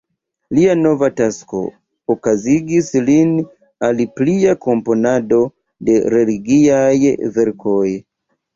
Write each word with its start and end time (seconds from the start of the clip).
Lia 0.57 0.75
nova 0.77 1.09
tasko 1.19 1.59
okazigis 2.13 2.89
lin 3.11 3.35
al 3.89 4.03
plia 4.21 4.57
komponado 4.69 5.41
de 5.91 6.01
religiaj 6.17 6.93
verkoj. 7.41 7.89